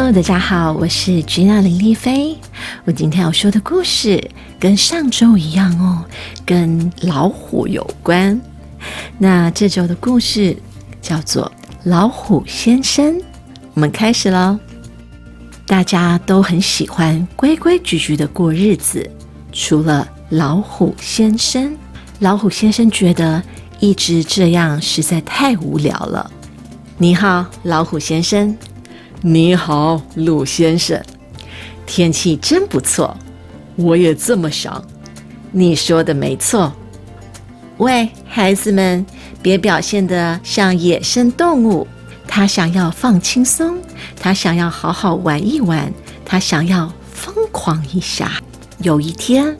[0.00, 2.36] 大家好，我是 Gina 林丽菲。
[2.84, 6.04] 我今天要说的故事跟上周一样哦，
[6.44, 8.40] 跟老虎有关。
[9.18, 10.56] 那这周的故事
[11.00, 11.44] 叫做
[11.84, 13.14] 《老虎先生》。
[13.74, 14.58] 我们开始喽。
[15.64, 19.08] 大家都很喜欢规规矩矩的过日子，
[19.52, 21.76] 除了老虎先生。
[22.18, 23.40] 老虎先生觉得
[23.78, 26.28] 一直这样实在太无聊了。
[26.98, 28.56] 你好，老虎先生。
[29.22, 30.98] 你好，鹿先生。
[31.84, 33.14] 天气真不错，
[33.76, 34.82] 我也这么想。
[35.52, 36.72] 你说的没错。
[37.76, 39.04] 喂，孩子们，
[39.42, 41.86] 别表现得像野生动物。
[42.26, 43.76] 他想要放轻松，
[44.18, 45.92] 他想要好好玩一玩，
[46.24, 48.32] 他想要疯狂一下。
[48.78, 49.54] 有一天，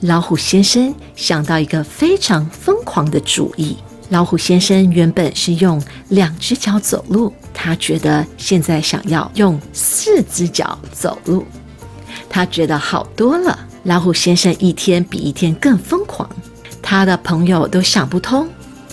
[0.00, 3.76] 老虎先生想到一个非常疯狂的主意。
[4.12, 11.46] 老虎先生原本是用两只脚走路，他觉得现在想要用四只脚走路，
[12.28, 13.58] 他觉得好多了。
[13.84, 16.28] 老虎先生一天比一天更疯狂，
[16.82, 18.46] 他的朋友都想不通。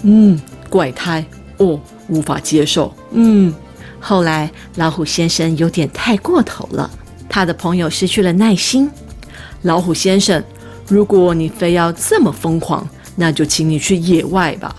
[0.04, 1.26] 嗯，怪胎
[1.58, 2.96] 哦，无法接受。
[3.12, 3.54] 嗯，
[4.00, 6.90] 后来老虎先生有点太过头了，
[7.28, 8.90] 他的朋友失去了耐心。
[9.64, 10.42] 老虎先生，
[10.88, 14.74] 如果你非要这么疯狂，那就请你去野外吧。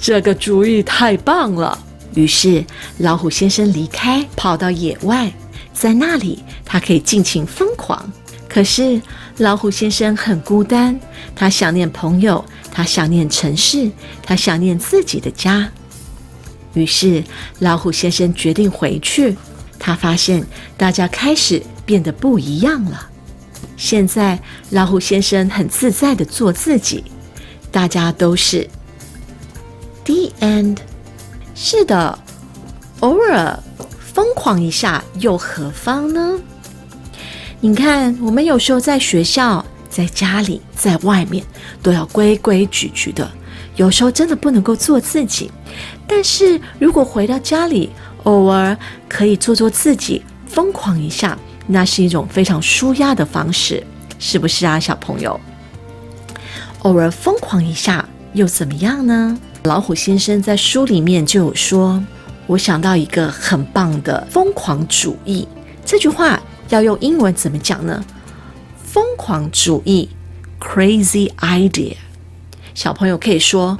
[0.00, 1.78] 这个主意太棒了！
[2.14, 2.64] 于是
[2.98, 5.30] 老虎先生离开，跑到野外，
[5.74, 8.10] 在那里他可以尽情疯狂。
[8.48, 9.00] 可是
[9.36, 10.98] 老虎先生很孤单，
[11.36, 13.90] 他想念朋友，他想念城市，
[14.22, 15.70] 他想念自己的家。
[16.72, 17.22] 于是
[17.58, 19.36] 老虎先生决定回去。
[19.78, 20.44] 他发现
[20.76, 23.08] 大家开始变得不一样了。
[23.76, 24.38] 现在
[24.70, 27.04] 老虎先生很自在的做自己，
[27.70, 28.68] 大家都是。
[30.40, 30.76] And。
[31.62, 32.18] 是的，
[33.00, 33.58] 偶尔
[33.98, 36.38] 疯狂一下又何妨呢？
[37.60, 41.44] 你看，我们有时候在学校、在家里、在外面
[41.82, 43.30] 都要规规矩矩的，
[43.76, 45.52] 有时候真的不能够做自己。
[46.06, 47.90] 但是如果回到家里，
[48.22, 48.74] 偶尔
[49.06, 51.36] 可以做做自己，疯狂一下，
[51.66, 53.84] 那是一种非常舒压的方式，
[54.18, 55.38] 是不是啊，小朋友？
[56.78, 59.38] 偶尔疯狂一下又怎么样呢？
[59.64, 62.02] 老虎先生在书里面就有说
[62.48, 65.46] ：“我想到一个很棒的疯狂主义。”
[65.84, 66.40] 这句话
[66.70, 68.02] 要用英文怎么讲呢？
[68.82, 70.08] 疯狂主义
[70.58, 71.94] ，crazy idea。
[72.74, 73.78] 小朋友可以说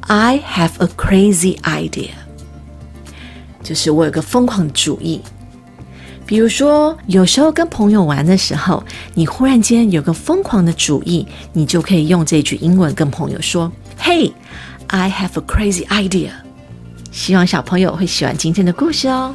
[0.00, 2.10] ：“I have a crazy idea。”
[3.62, 5.20] 就是我有个疯狂主意。
[6.24, 8.82] 比如说，有时候跟朋友玩的时候，
[9.12, 14.32] 你忽然间有个疯狂的主意，你就可以用这句英文跟朋友说：“Hey。”
[14.94, 16.30] I have a crazy idea。
[17.10, 19.34] 希望小朋友会喜欢今天的故事哦。